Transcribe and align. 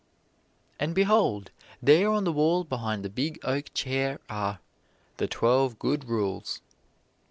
And 0.79 0.95
behold, 0.95 1.51
there 1.79 2.09
on 2.09 2.23
the 2.23 2.31
wall 2.33 2.63
behind 2.63 3.05
the 3.05 3.07
big 3.11 3.37
oak 3.43 3.65
chair 3.75 4.19
are 4.29 4.57
"the 5.17 5.27
twelve 5.27 5.77
good 5.77 6.05
rules." 6.09 6.59